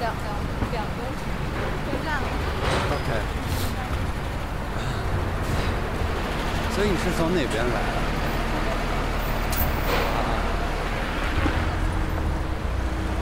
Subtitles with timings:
[0.00, 0.28] 两两
[0.72, 0.98] 两个
[1.84, 2.08] 车站。
[2.92, 3.08] OK。
[6.74, 7.76] 所以你是从哪边来的？
[10.12, 10.28] 啊，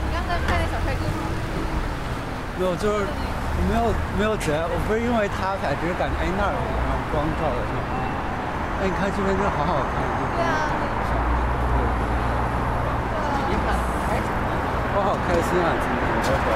[0.03, 1.23] 你刚才拍那小帅哥吗？
[2.59, 3.07] 没有，就是
[3.71, 7.95] 没有没有觉得，我不是因为他拍，只是感觉哎那儿有然后光照的地方。
[8.83, 10.03] 哎，你看这边真的好好看，
[10.35, 10.67] 对啊，
[14.97, 15.71] 我好开心啊！
[15.79, 16.47] 今天好看。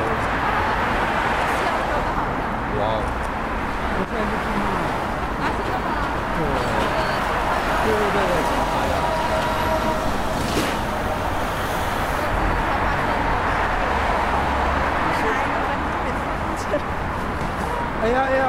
[2.78, 2.82] 哇！
[3.91, 4.86] 我现在就听到了，
[5.38, 5.86] 啊，真的吗？
[7.84, 8.32] 对对对对
[16.70, 16.72] 对，
[18.00, 18.42] 哎呀哎呀，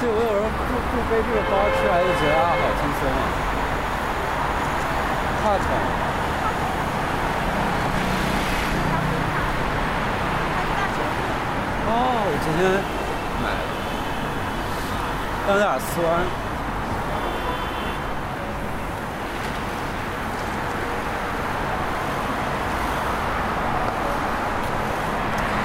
[0.00, 0.60] 对我有时候不
[0.92, 3.20] 不背这个包出来就觉得啊好轻松啊，
[5.42, 5.66] 怕疼。
[11.88, 11.92] 哦，
[12.48, 12.70] 我昨天
[13.42, 13.58] 买了，
[15.48, 15.90] 但有点酸。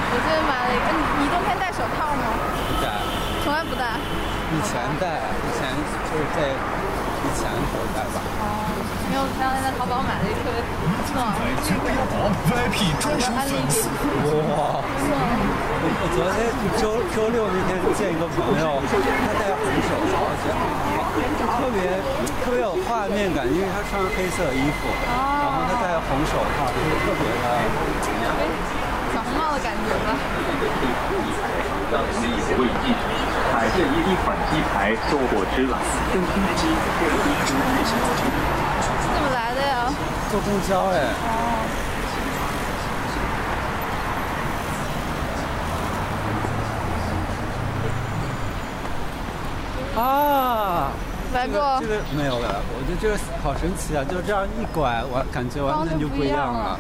[0.10, 2.34] 我最近买了一个，你你冬天戴手套吗？
[2.66, 2.90] 不戴，
[3.44, 4.02] 从来不戴。
[4.50, 5.70] 以前戴，以前
[6.10, 8.18] 就是在以前的时候戴吧。
[8.42, 8.66] 哦，
[9.52, 10.64] 我前两天在淘宝买了一个特别
[11.12, 13.84] 暖和的九幺八 VIP 专属粉丝
[14.56, 14.80] 哇！
[14.80, 16.48] 我我昨天
[16.80, 22.00] 周周六那天见一个朋友，他戴红手套，就特别
[22.48, 27.44] 特别有画面感，因为他穿黑色衣服，然后他戴红手套，就是特别的。
[29.12, 30.16] 小红帽的感觉吧。
[31.92, 32.96] 让此意不未尽，
[33.52, 35.76] 海这一一款机台收获之蓝，
[36.16, 38.61] 更新机怎么来的呀？
[40.32, 41.00] 坐公交哎，
[50.02, 50.92] 啊，
[51.34, 54.04] 来过这个这个没有来过，我觉得这个好神奇啊！
[54.10, 56.80] 就这样一拐，我感觉完全就不一样了。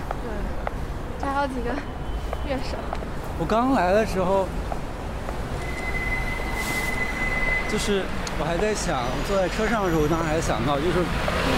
[1.20, 1.72] 对，还有几个
[2.48, 2.78] 乐手。
[3.38, 4.48] 我刚来的时候，
[7.70, 8.04] 就是
[8.40, 11.04] 我还在想，坐在车上的时候，我当时还想到，就是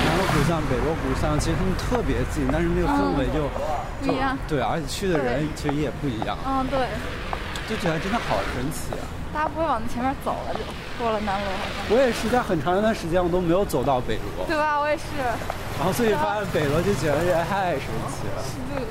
[0.06, 3.50] 南锣鼓巷、北锣鼓巷，其实他们特别近，但是那个氛围就、
[4.02, 6.88] 不一样对，而且去的人其实也不一样，嗯，对，
[7.70, 9.06] 就觉得真的好神奇啊！
[9.34, 10.60] 大家不会往前面走了，就
[10.98, 11.76] 过了南锣好像。
[11.90, 14.80] 我也是在很长一段时间我都没有走到北锣，对吧？
[14.80, 15.04] 我也是。
[15.80, 18.38] 然后所以发现北锣就觉得也太神奇了。
[18.70, 18.86] 这个，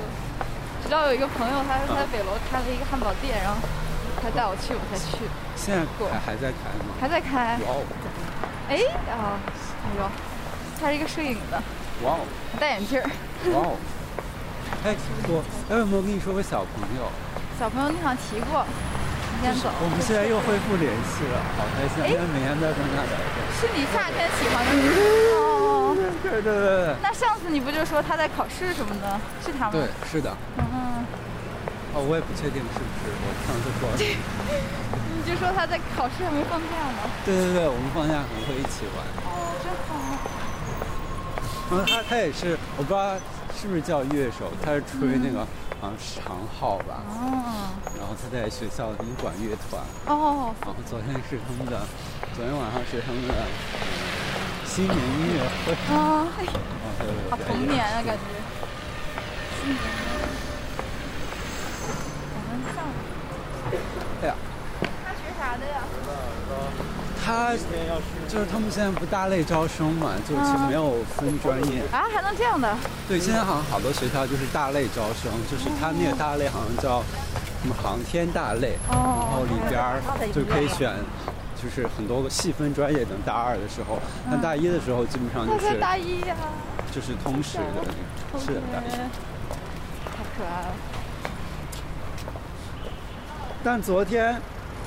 [0.83, 3.57] 直到有一个朋友，他他在北锣开了一个汉堡店，然后
[4.21, 5.23] 他带我去，我才去。
[5.55, 5.79] 现在
[6.11, 6.91] 还还在开吗？
[6.99, 7.55] 还在开。
[7.63, 7.83] 哇哦，
[8.67, 8.75] 哎
[9.07, 10.03] 啊，哎呦，
[10.83, 11.55] 他是一个摄影的，
[12.03, 12.27] 哇哦，
[12.59, 13.07] 戴眼镜儿。
[13.55, 13.79] 哇哦！
[14.83, 14.91] 哎，
[15.31, 15.39] 我
[15.71, 17.07] 哎有没有跟你说过小朋友？
[17.57, 18.67] 小朋友你好像提过，
[19.31, 19.71] 今天走。
[19.79, 22.03] 我们现在又恢复联系了，好开心！
[22.03, 23.39] 哎现在每天都在跟他聊天。
[23.55, 24.99] 是你夏天喜欢的女生
[25.39, 25.95] 哦。
[25.95, 29.07] 对对对对那上次你不就说他在考试什么的？
[29.39, 29.79] 是他吗？
[29.79, 30.35] 对，是的。
[30.59, 31.07] 嗯，
[31.95, 33.95] 哦，我也不确定是不是，我上次说的。
[35.15, 37.07] 你就说他在考试还没放假呢。
[37.23, 38.99] 对对对，我们放假可能会一起玩。
[39.23, 40.12] 哦，真好。
[41.73, 43.15] 然后他他也是，我不知道
[43.59, 45.39] 是不是叫乐手，他是吹那个
[45.81, 47.01] 好像是长号吧。
[47.09, 51.81] 哦然后他在学校的音管乐团，哦，然后昨天是他们的，
[52.35, 53.33] 昨天晚上是他们的
[54.65, 55.73] 新年音乐会。
[55.95, 56.93] 啊，嘿哦，
[57.31, 58.21] 好童年啊，感觉。
[59.57, 59.81] 新年
[62.35, 62.77] 我们上，
[64.21, 64.35] 哎呀，
[65.03, 65.81] 他学啥的呀？
[67.23, 67.53] 他
[68.27, 71.81] 就是他们现在不大类招生嘛，就其实没有分专业。
[71.91, 72.75] 啊，还能这样的？
[73.07, 77.01] 对，现在好像好多学校就是大类招生，就是他那个大类好像叫
[77.61, 80.01] 什么航天大类，然后里边儿
[80.33, 80.91] 就可以选，
[81.55, 83.05] 就是很多个细分专业。
[83.05, 86.35] 等大二的时候，但大一的时候基本上就是大一呀，
[86.93, 87.63] 就是通识的
[88.33, 88.91] 那个，是的，大一。
[88.91, 90.73] 太可爱了。
[93.63, 94.35] 但昨天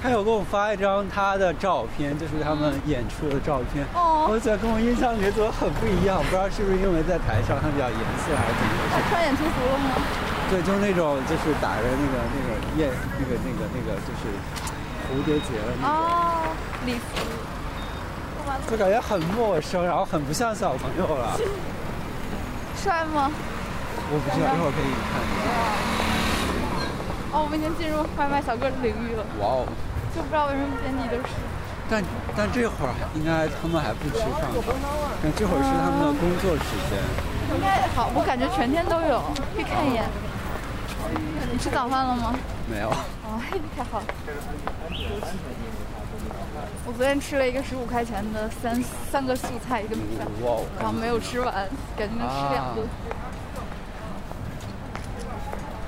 [0.02, 3.84] 他有给我发一张他的照片，就是他们演出的照片。
[3.94, 9.10] 哦我觉得跟我印象里怎么很不一样，不知道是不是因为在台上他比较严肃，还是怎么回事他。
[9.10, 9.90] 穿演出服了吗？
[10.50, 12.48] 对，就是那种就是打着那个那个
[12.78, 14.31] 燕那个那个那个就是
[15.10, 16.54] 蝴蝶结的那种，哦，
[16.84, 17.19] 礼服。
[18.70, 21.37] 就感觉很陌生，然后很不像小朋友了。
[22.82, 23.31] 帅吗？
[24.08, 26.06] 我不知道，一会儿可以看一下。
[27.37, 29.69] 哦，我们已经进入外卖小哥的领域了，哇哦！
[30.17, 31.29] 就不知道为什么遍地都是。
[31.85, 32.03] 但
[32.35, 34.73] 但这会儿应该他们还不吃饭吧？
[35.23, 36.97] 但这会儿是他们的工作时间。
[37.53, 39.21] 应该好，我感觉全天都有，
[39.55, 40.09] 可以看一眼。
[41.53, 42.35] 你吃早饭了吗？
[42.73, 42.88] 没有。
[42.88, 43.37] 哦，
[43.77, 44.06] 太好了。
[46.88, 51.53] 我昨天吃了一个十五块钱的三三个素菜一个米饭，哇哦然后没有吃完，
[51.99, 52.88] 感觉能吃两顿。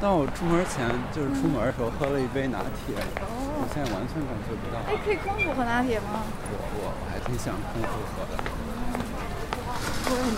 [0.00, 4.78] 但我出门前就是出门的时候喝了一杯拿铁，我现在完全感觉不到。
[4.86, 6.22] 哎，可以空腹喝拿铁吗？
[6.22, 8.38] 我我我还挺想空腹喝的。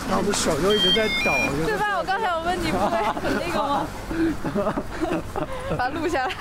[0.09, 1.31] 然后我的手就一直在抖，
[1.61, 1.95] 就对吧？
[1.97, 3.85] 我刚才我问你不会很那个吗？
[5.77, 6.33] 把它录下来。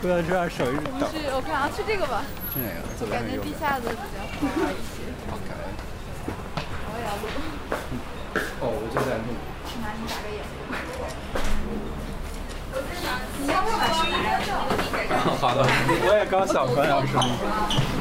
[0.00, 1.10] 不要这样手一直抖。
[1.10, 2.22] 去，我看啊，去这个吧，
[2.54, 2.86] 去哪个？
[2.96, 5.10] 左边感觉地下的比较好一些。
[5.26, 5.50] ？OK。
[6.86, 7.26] 我也要录，
[8.62, 9.34] 哦，我就在录。
[9.82, 10.46] 拿你打个眼。
[15.40, 15.58] 好的，
[16.06, 17.30] 我也刚想关掉声音。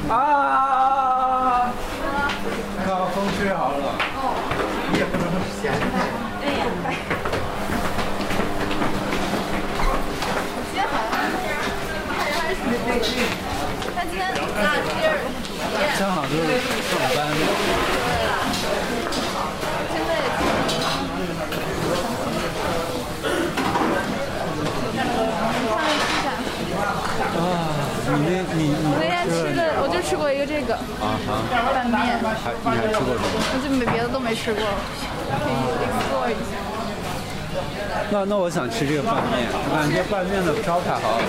[0.10, 1.70] 啊！
[2.84, 3.82] 看风吹好冷。
[4.92, 5.24] 你也不能
[5.62, 5.76] 闲着。
[10.72, 11.16] 今天好像
[13.96, 14.26] 但今天
[14.58, 15.10] 啊，今儿
[16.00, 16.40] 正好就是
[16.88, 17.18] 上班。
[19.92, 20.26] 现在也
[27.38, 27.40] 啊，
[28.08, 31.44] 你那你你我那天吃的，我就吃过一个这个啊哈，
[31.76, 33.36] 拌面，还你还吃过什么？
[33.52, 36.56] 我就没别的都没吃过，可以 explore 一下。
[38.10, 41.28] 那那我想吃这个拌面，我感觉拌面的招牌好好吃。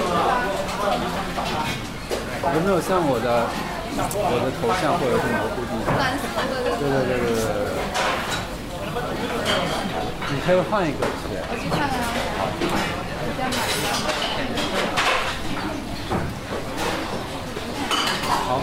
[2.55, 3.51] 有没有像我的
[4.15, 5.91] 我的头像或者是模糊地带？
[5.99, 6.31] 蓝色
[6.63, 7.75] 的，对对对对对。
[10.31, 11.27] 你可以换一个吃。
[11.51, 12.47] 我去看看啊。
[12.55, 13.99] 我先买一个。
[18.49, 18.56] 好，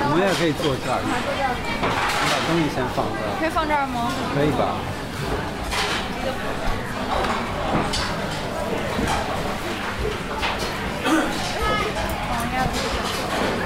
[0.00, 0.96] 我们也可以坐这儿。
[1.04, 1.12] 你
[2.32, 4.08] 把东西先放这儿，可以放这儿吗？
[4.34, 4.80] 可以吧？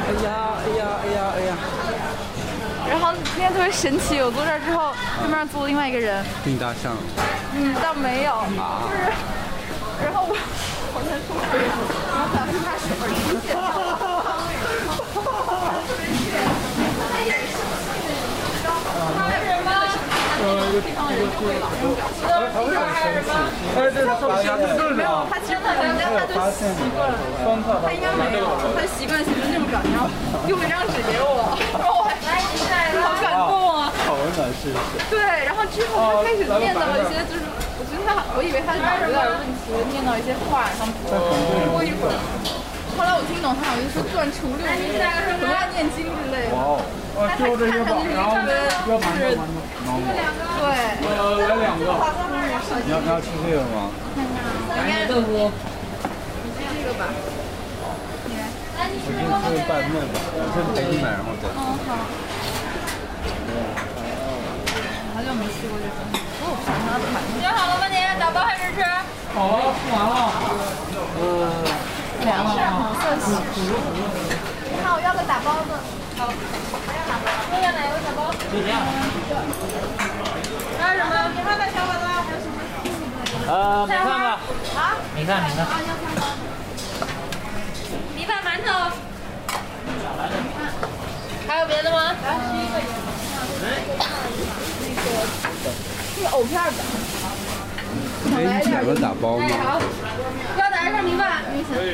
[0.08, 0.26] 哎呀
[0.58, 1.54] 哎呀哎呀哎呀！
[2.90, 6.96] 然后那天特别神奇，我坐这儿之后，对面坐了另外一个人，给你搭上。
[7.54, 8.58] 嗯，倒没有，就
[8.90, 9.06] 是，
[10.02, 10.34] 然后我
[10.94, 13.46] 我在出去，然后想跟他手儿出去，
[17.12, 17.56] 他也是，
[19.14, 19.68] 他是什么？
[20.80, 22.22] 对方人就会老用表情。
[22.24, 23.30] 他会很生气。
[23.76, 24.46] 哎，对，他发现
[24.94, 26.34] 没有，他其实可能他就
[26.74, 27.18] 习惯了，
[27.84, 30.08] 他应该没有，他习惯性的那种表情，然后
[30.46, 32.10] 丢了一张纸给我，然后我还
[33.00, 33.92] 好感动啊。
[34.06, 34.76] 好温暖，是是？
[35.10, 37.44] 对，然后之后他开始念叨一些，就是
[37.78, 40.92] 我觉得他，我以为他有点问题，念叨一些话，然后
[41.72, 42.16] 过一会儿，
[42.98, 44.66] 后来我听懂他好像是说断除六
[45.70, 46.58] 念经之类的。
[46.58, 46.82] 哇哦！
[47.14, 48.50] 他看上去是特别就是
[50.58, 50.66] 对，
[51.06, 51.86] 来两个。
[52.82, 53.94] 你要你要吃这个吗？
[54.18, 55.50] 应该豆腐。
[56.58, 57.06] 这个吧。
[58.78, 58.82] 我
[59.46, 61.54] 先拌面吧，我先陪你买，然后再吃。
[61.54, 61.90] 嗯，好。
[65.14, 65.98] 好久没吃过这个，
[66.42, 67.16] 哦，想想买。
[67.38, 67.86] 选好了吗？
[67.90, 68.82] 你打包还是吃？
[69.34, 70.14] 好了，吃完了。
[72.24, 73.26] 凉了，好色系。
[74.70, 75.70] 你好，我要个打包的。
[76.18, 78.18] 要哪个打包？
[78.32, 78.74] 就这样。
[80.78, 81.10] 还有什么？
[81.34, 82.56] 米饭的小伙子还有什么。
[83.48, 84.28] 呃，米饭吧。
[84.76, 84.80] 啊？
[85.14, 85.60] 米饭，米饭。
[88.14, 88.68] 米饭馒头。
[91.46, 92.14] 还有别的吗？
[96.14, 96.70] 这个藕片的。
[98.36, 99.44] 哎，你买过打包吗？
[99.64, 99.80] 好，
[101.02, 101.42] 米饭？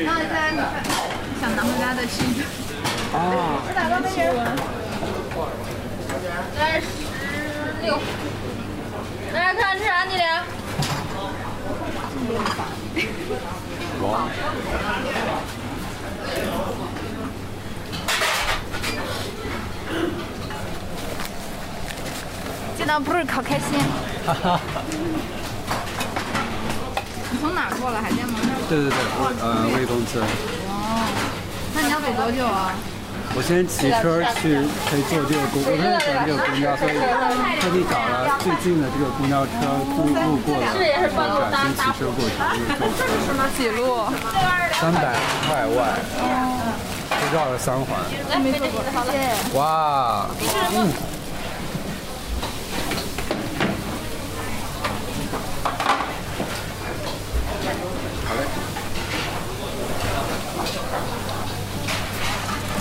[0.03, 0.61] 然后再来米饭，
[1.39, 2.43] 想拿回家再吃一个。
[3.13, 3.17] 啊，
[3.65, 4.27] 我打包没人。
[6.59, 6.85] 来十
[7.81, 7.87] 六。
[9.33, 10.03] 来看吃啥？
[10.03, 10.43] 你俩？
[14.01, 14.27] 哇！
[22.77, 23.79] 见到不是可开心。
[24.25, 24.59] 哈哈。
[27.31, 28.01] 你从哪儿过来？
[28.01, 28.39] 海淀吗？
[28.69, 28.97] 对对对，
[29.41, 30.23] 呃，魏公村。
[30.23, 31.05] 哦，
[31.73, 32.73] 那你要走多久啊？
[33.37, 34.55] 我先骑车去，
[34.87, 36.95] 可以坐这个公，我特别喜欢这个公交，所以
[37.59, 39.59] 特地找了最近的这个公交车
[39.91, 40.71] 路路过的，
[41.11, 42.39] 转身骑车过去，
[42.79, 44.07] 就是坐几路？
[44.79, 45.99] 三百块外，
[47.11, 47.99] 就绕了三环。
[48.39, 48.79] 没走过，
[49.11, 49.57] 谢谢。
[49.57, 50.29] 哇，
[50.71, 50.87] 嗯。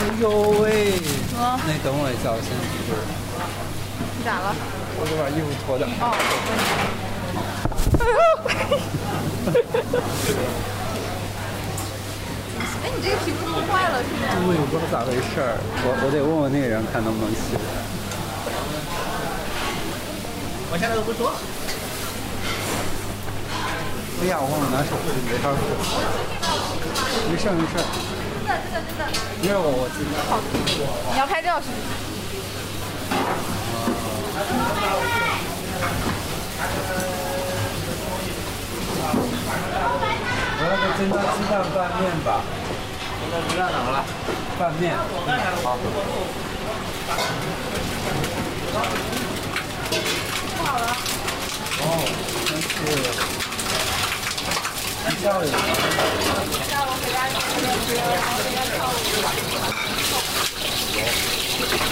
[0.04, 0.28] 哎呦
[0.60, 0.92] 喂！
[1.40, 3.00] 啊那你等我一下，我先就是
[4.18, 4.54] 你咋了？
[5.00, 5.88] 我得把衣服脱掉。
[5.88, 6.12] 哦。
[12.84, 14.28] 哎，你这个皮肤弄坏了是吗？
[14.44, 17.56] 我也不知道咋回事儿，我我得问问那个人看能不能洗。
[20.70, 21.32] 我现在都不说。
[24.20, 25.64] 哎呀，我忘了拿手机，没法说。
[27.32, 29.02] 没事儿没事儿，真的真的真的。
[29.42, 30.08] 因为我我自己。
[31.12, 31.82] 你要拍照是不是？
[40.56, 42.28] 我要个蒸蛋鸡蛋拌面吧。
[43.20, 43.96] 现在鸡蛋怎么了？
[44.58, 44.82] 拌面。
[45.62, 45.78] 好。
[51.80, 51.84] 哦，
[52.46, 53.53] 真是。
[55.10, 55.44] 一下有。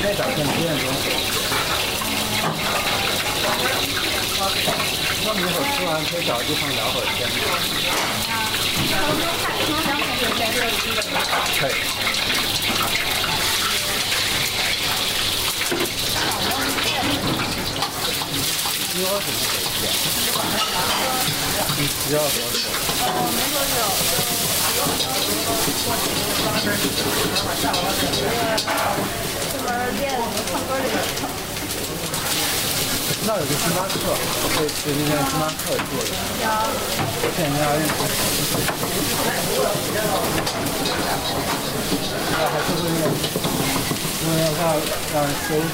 [0.02, 0.82] 再找点几点钟？
[5.24, 7.18] 那你一会儿吃完可以找个地方聊会儿天。
[11.60, 11.70] 可以。
[18.94, 20.40] 你要什么手机啊？
[21.78, 22.68] 你需要多久？
[33.24, 36.44] 那有个星巴克，我可以去那边星巴克坐一下。
[36.68, 37.90] 我现在要认识。
[42.30, 42.84] 那还是不是
[44.20, 44.46] 因为要
[45.14, 45.64] 让人休息？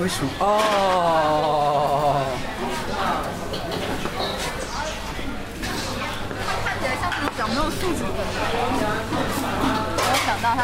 [0.02, 0.30] 为什么？
[0.40, 0.50] 哦，
[6.44, 8.18] 他看起来像那种比较没有素质的人，
[8.74, 8.82] 没
[10.10, 10.60] 有想到他。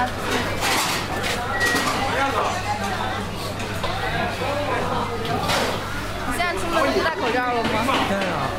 [6.27, 7.69] 你现在出门不戴口罩了吗？
[8.11, 8.51] 对啊。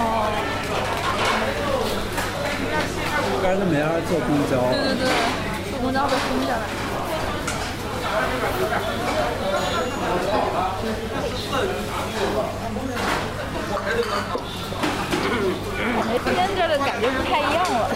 [0.00, 0.02] 哦，
[3.42, 5.04] 刚才没法坐公交对对对，
[5.70, 6.64] 坐公交被封下来。
[10.80, 10.88] 感
[16.08, 17.88] 觉天这的感觉不太一样了，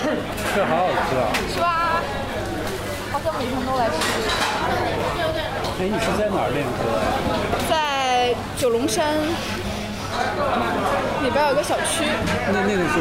[0.54, 1.32] 这好好吃啊！
[1.52, 2.00] 是吧？
[3.12, 3.96] 好像每天都来吃。
[5.80, 7.04] 哎，你是在哪儿练歌呀？
[7.68, 9.16] 在九龙山
[11.22, 12.04] 里边有个小区，
[12.52, 13.00] 那那个是？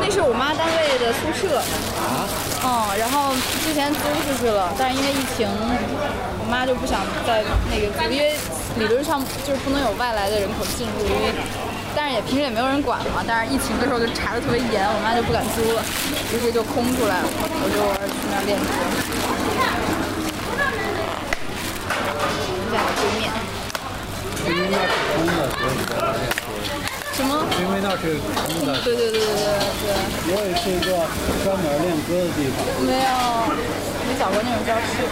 [0.00, 1.58] 那是我妈单位的宿舍。
[1.58, 2.26] 啊？
[2.64, 8.36] 嗯，然后之前租出去了，但是因为疫情，我妈就不想再那个租，因为
[8.82, 11.32] 理论上就是不能有外来的人口进入，因为
[11.94, 13.22] 但是也平时也没有人管嘛。
[13.24, 15.78] 但是疫情的时候就查的特别严，我妈就不敢租了，
[16.34, 17.78] 于是就空出来了，我就
[18.10, 18.66] 去那儿练车。
[22.74, 23.30] 在对面。
[24.42, 26.42] 因为那是空的，所以你在那练车。
[27.14, 27.46] 什么？
[27.62, 28.82] 因为那是空的。
[28.82, 29.94] 对对对对对
[30.26, 31.06] 我也是一个
[31.46, 32.66] 专门练歌的地方。
[32.82, 33.14] 没有
[34.10, 35.06] 没找过那种教室。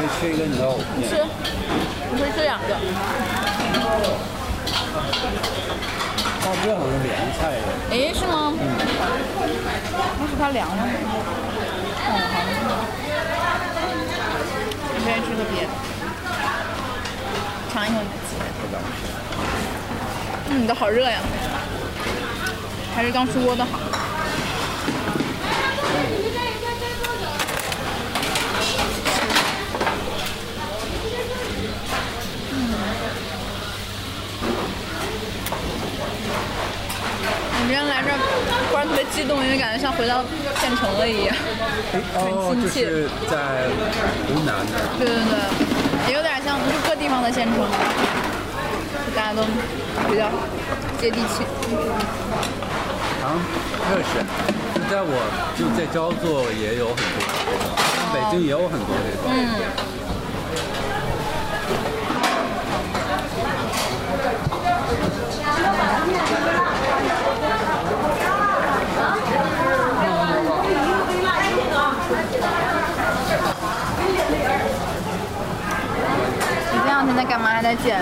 [0.00, 1.10] 可以吃一个你的藕片。
[1.10, 1.12] 吃，
[2.12, 2.76] 你可以吃两个。
[6.42, 7.62] 大哥好像是凉菜的。
[7.90, 8.52] 哎，是吗？
[8.58, 8.62] 嗯。
[10.18, 10.72] 那是它凉了。
[10.82, 12.58] 嗯，好像是。
[14.98, 15.68] 你愿意吃个别的，
[17.72, 18.30] 尝一口你的鸡。
[20.50, 21.20] 嗯，你的好热呀，
[22.94, 23.78] 还是刚出锅的好。
[37.62, 38.18] 你今天来这儿，
[38.69, 40.24] 忽然特别激动，因为感觉像回到
[40.58, 41.36] 县城了一样。
[42.16, 43.68] 哦，很亲切就是在
[44.24, 44.80] 湖南的。
[44.96, 45.36] 对对对，
[46.08, 49.44] 也有点像，不是各地方的县城，就大家都
[50.08, 50.32] 比较
[50.98, 51.44] 接地气。
[53.20, 53.36] 啊，
[53.84, 54.24] 确实，
[54.72, 55.12] 就在我
[55.58, 57.68] 就在焦作也有很多这种，
[58.14, 59.28] 北京也有很多这种。
[59.28, 59.60] 嗯。
[77.00, 77.48] 两天在干嘛？
[77.48, 77.98] 还在剪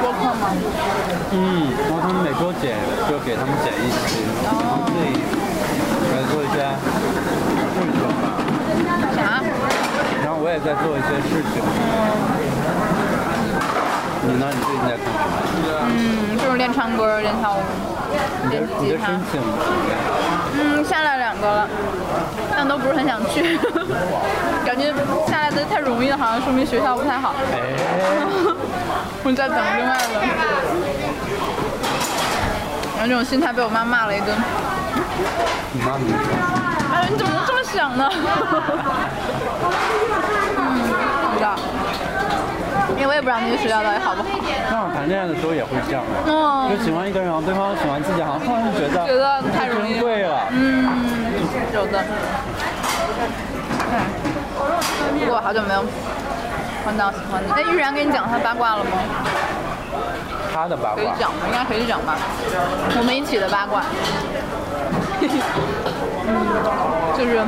[0.00, 0.54] 播客吗？
[1.32, 2.78] 嗯，然后他们每周剪
[3.10, 5.18] 就给他们剪一期，然后自己
[6.14, 6.62] 来做一些
[7.74, 8.38] 事情吧。
[9.16, 9.42] 啥？
[10.22, 11.58] 然后我也在做一些事情。
[14.24, 14.46] 你呢？
[14.50, 15.18] 你最近在干什么？
[15.90, 17.60] 嗯，就是练唱歌、练跳舞、
[18.50, 19.32] 练吉他你的申。
[19.32, 19.40] 请？
[20.54, 21.68] 嗯，下来两个了，
[22.54, 23.58] 但都不是很想去，
[24.64, 24.92] 感觉
[25.26, 27.34] 下来的太容易了，好像说明学校不太好。
[27.52, 27.56] 哎，
[29.24, 30.20] 我在等另外的，
[32.96, 34.36] 然后这种心态被我妈骂了一顿。
[35.72, 36.16] 你妈没说。
[36.94, 38.08] 哎，你怎么能这么想呢？
[40.58, 40.60] 嗯，
[41.32, 41.56] 不知道，
[43.02, 44.28] 因为我也不知道那个学校到底好不好。
[44.70, 50.46] 那我谈恋爱的时候也会这样的，嗯就喜欢一个人，然后对方喜欢自己，好像突然就觉得觉得太容易珍贵了。
[50.54, 50.86] 嗯，
[51.74, 51.98] 有的。
[53.90, 53.98] 嗯，
[55.18, 55.82] 不过好久没有
[56.84, 57.50] 碰到喜欢的。
[57.52, 58.90] 哎，玉然跟你讲他八卦了吗？
[60.54, 61.50] 他的八卦，可以讲吗？
[61.50, 62.14] 应该可以讲吧。
[62.96, 63.82] 我们一起的八卦。
[65.18, 66.30] 嗯，
[67.18, 67.42] 就是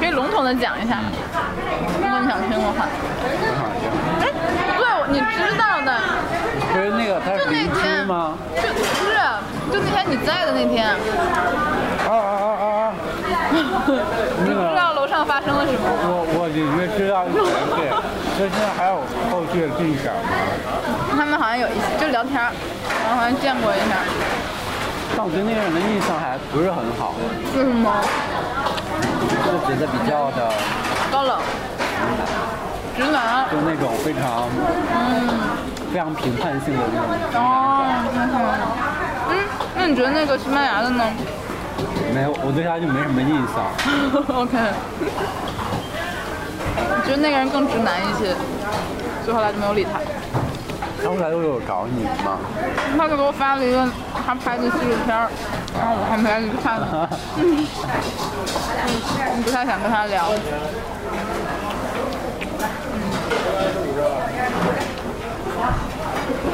[0.00, 0.96] 可以笼统的讲一下，
[2.00, 2.88] 如果你想听的话。
[5.10, 6.00] 你知道的，
[6.72, 8.32] 不是那个他就是那邻居天吗？
[8.56, 9.12] 就不是，
[9.72, 12.92] 就那天你在的那天，啊啊啊啊啊！
[13.52, 13.92] 你不
[14.50, 15.80] 知道楼上发生了什么。
[15.84, 17.44] 我我隐约知道一点
[17.76, 17.92] 点，
[18.36, 18.96] 所以现在还有
[19.30, 20.22] 后续的进展吗？
[21.16, 24.00] 他们好像有一就聊天，然后好像见过一下，
[25.16, 27.12] 但我对那个人的印象还不是很好，
[27.54, 27.92] 为什么？
[29.44, 30.50] 就觉得比较的，
[31.12, 31.38] 高冷，
[32.96, 33.44] 直男。
[33.50, 34.48] 就那种非常
[34.94, 35.28] 嗯，
[35.92, 36.98] 非常评判性的那
[37.32, 37.42] 种哦，
[39.30, 39.32] 嗯，
[39.76, 41.04] 那你觉得那个西班牙的呢
[42.14, 43.56] 没有，我对他就没什么印象。
[44.38, 44.56] OK，
[46.86, 48.34] 我觉得那个人更直男一些，
[49.24, 49.98] 所以后来就没有理他。
[51.02, 52.38] 他后来又有找你吗？
[52.96, 53.86] 他就给我发了一个
[54.24, 55.28] 他拍的纪录片儿，
[55.76, 57.08] 然后我还没来得及看呢。
[57.36, 57.66] 嗯，
[59.34, 60.24] 嗯不太想跟他聊。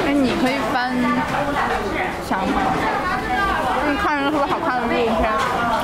[0.07, 0.90] 哎，你可以翻
[2.30, 2.62] 墙吗？
[3.90, 5.26] 你看人特别好看的纪录片，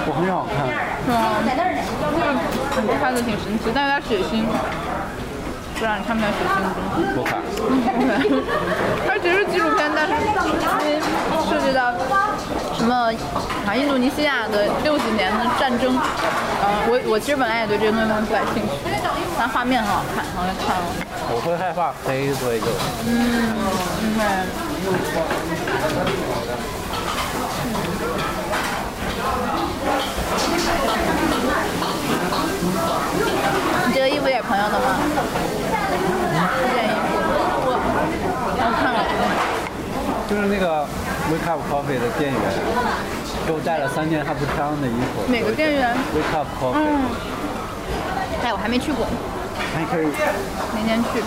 [0.06, 0.62] 我很少看，
[1.02, 1.18] 是吗？
[2.70, 4.46] 就是拍的挺神奇，但有点血腥。
[5.76, 7.02] 不然看不了血腥的东西。
[7.18, 7.42] 不看。
[9.06, 11.02] 它其实是纪录片，但是因为
[11.50, 11.92] 涉及到
[12.78, 13.12] 什么
[13.66, 15.98] 啊印度尼西亚的六几年的战争，
[16.62, 18.70] 呃，我我其实本来也对这些东西不感兴趣，
[19.37, 20.87] 但画面很好看，然后就看了。
[21.28, 22.66] 我会害怕黑，所以就
[23.04, 23.52] 嗯，
[24.16, 24.65] 对。
[24.88, 24.92] 你
[33.92, 34.96] 这个衣服也是朋友的吗？
[36.61, 37.18] 这件衣服，
[37.66, 37.75] 我
[38.55, 38.96] 我看了。
[40.29, 40.87] 就是那个
[41.33, 42.40] Wake Up Coffee 的店员
[43.44, 45.22] 给我带了三件他不穿的衣服。
[45.33, 47.11] 哪个店员？Wake Up Coffee，嗯，
[48.44, 49.05] 哎，我还没去过，
[49.75, 50.07] 还可以。
[50.77, 51.25] 明天去。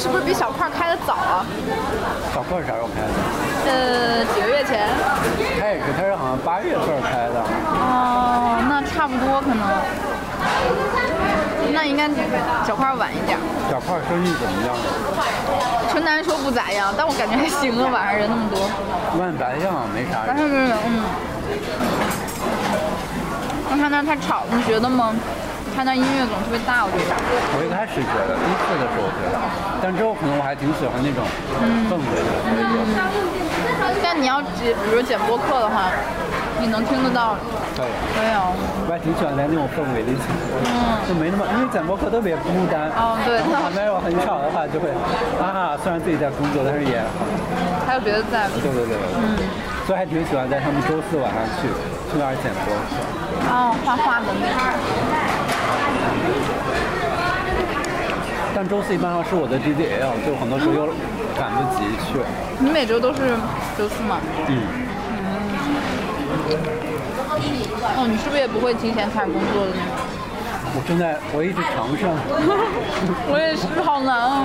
[0.00, 1.44] 是不是比小块开的早啊？
[2.32, 3.10] 小块啥时候开的？
[3.66, 4.86] 呃，几个月前。
[5.58, 7.42] 开始开始好像八月份开的。
[7.66, 9.66] 哦，那差不多可能。
[11.72, 12.08] 那应该
[12.64, 13.36] 小块晚一点。
[13.68, 14.76] 小块生意怎么样？
[15.90, 18.70] 陈楠说不咋样，但我感觉还行啊，晚上人那么多。
[19.18, 20.68] 万白象没啥晚上人。
[20.68, 21.02] 人，嗯。
[23.70, 25.14] 那他那太吵，你觉得吗？
[25.76, 27.14] 他那音乐总特别大，我觉得。
[27.54, 29.38] 我一开始觉得，第一次的时候我觉得，
[29.78, 31.22] 但之后可能我还挺喜欢那种
[31.86, 35.86] 氛围的，所以就但你要剪，比如剪播客的话，
[36.58, 37.36] 你能听得到。
[37.78, 37.86] 对。
[38.18, 38.50] 没有。
[38.88, 40.26] 我还挺喜欢在那种氛围里剪，
[40.66, 42.90] 嗯就没那么，因为剪播客特别孤单。
[42.98, 44.90] 哦对然后旁边有很吵的话，就会
[45.38, 46.98] 啊，虽然自己在工作，但是也，
[47.86, 48.50] 还有别的在。
[48.50, 49.38] 对对对，嗯，
[49.86, 51.70] 所以还挺喜欢在他们周四晚上去
[52.10, 52.96] 去那儿剪播客。
[53.50, 54.52] 哦，画画的那个。
[58.54, 60.86] 但周四一般上是我的 DDL，就很多时候又
[61.38, 62.18] 赶不及去。
[62.58, 63.36] 你每周都是
[63.76, 64.18] 周四吗？
[64.48, 64.58] 嗯。
[67.96, 69.92] 哦，你是不是也不会提前开始工作的那种？
[70.74, 72.04] 我正在，我一直尝试。
[73.30, 74.44] 我也是，好难啊。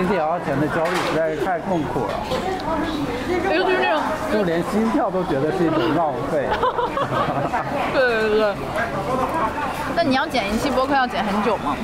[0.00, 2.14] DDL 前的焦虑实在是太痛苦了，
[3.54, 4.00] 尤其是那种，
[4.32, 6.48] 就连心跳都觉得是一种浪费。
[7.92, 8.54] 对对对。
[9.94, 11.76] 那你要剪一期播客要剪很久吗？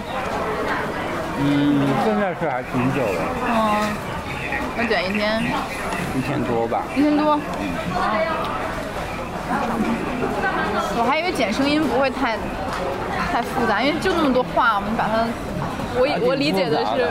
[1.40, 3.94] 嗯，现在是还挺久的，嗯，
[4.78, 5.42] 要剪一天，
[6.16, 6.84] 一天多吧。
[6.96, 7.38] 一天多。
[10.98, 12.38] 我还以为剪声音不会太
[13.30, 15.26] 太复杂，因为就那么多话，我们把它，
[15.98, 17.08] 我我理解的是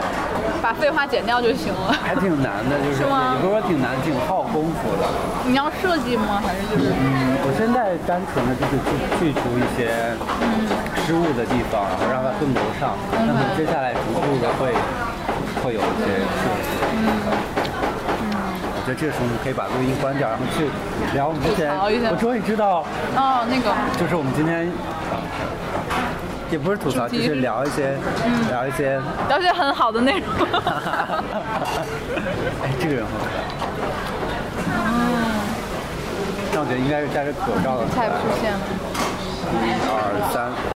[0.62, 1.92] 把废话剪掉就行了。
[2.02, 5.02] 还挺难的，就是是吗也不是说挺难，挺耗功夫的。
[5.46, 6.42] 你要设计吗？
[6.44, 6.90] 还是就是？
[6.90, 9.90] 嗯，我现在单纯的就是去去除一些
[11.04, 12.94] 失误的地方，然后让它更流畅。
[13.12, 14.74] 那么接下来逐步的会
[15.62, 16.70] 会有一些设计。
[18.78, 20.70] 我觉得这个时候我们可以把录音关掉，然后去
[21.12, 21.74] 聊我们之前。
[21.74, 22.86] 我终于知道，
[23.18, 24.70] 哦，那个，就是我们今天
[26.50, 27.96] 也不是吐槽，就是聊一些
[28.50, 29.00] 聊一些。
[29.28, 30.28] 聊一些很好的内容。
[32.62, 33.42] 哎，这个人好可爱。
[36.52, 37.86] 但我觉得应该是戴着口罩的。
[37.94, 38.60] 菜出现了。
[39.52, 40.74] 一二三。